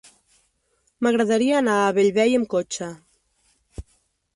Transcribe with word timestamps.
M'agradaria 1.05 1.59
anar 1.65 1.77
a 1.85 1.95
Bellvei 2.01 2.37
amb 2.41 2.51
cotxe. 2.59 2.93